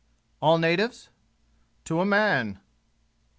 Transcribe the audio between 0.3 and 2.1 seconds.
"All natives?" "To a